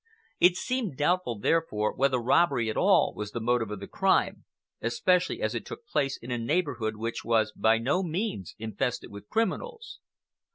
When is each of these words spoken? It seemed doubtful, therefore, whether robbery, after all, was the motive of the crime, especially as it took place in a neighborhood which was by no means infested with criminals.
It 0.39 0.55
seemed 0.55 0.97
doubtful, 0.97 1.37
therefore, 1.37 1.93
whether 1.93 2.17
robbery, 2.17 2.71
after 2.71 2.79
all, 2.79 3.13
was 3.15 3.33
the 3.33 3.39
motive 3.39 3.69
of 3.69 3.79
the 3.79 3.87
crime, 3.87 4.45
especially 4.81 5.43
as 5.43 5.53
it 5.53 5.63
took 5.63 5.85
place 5.85 6.17
in 6.17 6.31
a 6.31 6.39
neighborhood 6.39 6.95
which 6.95 7.23
was 7.23 7.51
by 7.51 7.77
no 7.77 8.01
means 8.01 8.55
infested 8.57 9.11
with 9.11 9.29
criminals. 9.29 9.99